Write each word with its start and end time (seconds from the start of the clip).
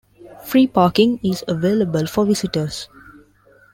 Free 0.43 0.65
parking 0.65 1.19
is 1.23 1.43
available 1.47 2.07
for 2.07 2.25
visitors. 2.25 2.89